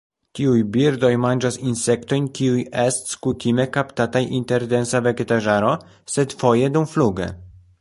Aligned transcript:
Tiuj 0.37 0.61
birdoj 0.75 1.09
manĝas 1.25 1.57
insektojn, 1.71 2.29
kiuj 2.39 2.63
ests 2.83 3.19
kutime 3.25 3.67
kaptataj 3.75 4.23
inter 4.39 4.65
densa 4.75 5.03
vegetaĵaro, 5.09 5.75
sed 6.15 6.35
foje 6.45 6.73
dumfluge. 6.79 7.29